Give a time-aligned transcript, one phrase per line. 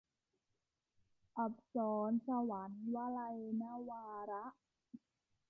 [1.37, 1.75] อัปส
[2.09, 4.45] รสวรรค์- วลัย นวาระ